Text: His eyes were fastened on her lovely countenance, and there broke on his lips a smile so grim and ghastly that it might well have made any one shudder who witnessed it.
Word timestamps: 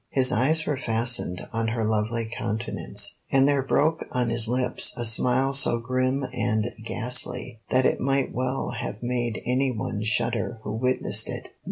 His 0.09 0.31
eyes 0.31 0.65
were 0.65 0.77
fastened 0.77 1.47
on 1.53 1.67
her 1.67 1.83
lovely 1.85 2.25
countenance, 2.35 3.19
and 3.31 3.47
there 3.47 3.61
broke 3.61 4.03
on 4.11 4.31
his 4.31 4.47
lips 4.47 4.95
a 4.97 5.05
smile 5.05 5.53
so 5.53 5.77
grim 5.77 6.25
and 6.33 6.65
ghastly 6.83 7.61
that 7.69 7.85
it 7.85 7.99
might 7.99 8.33
well 8.33 8.71
have 8.79 9.03
made 9.03 9.43
any 9.45 9.69
one 9.69 10.01
shudder 10.01 10.57
who 10.63 10.73
witnessed 10.75 11.29
it. 11.29 11.49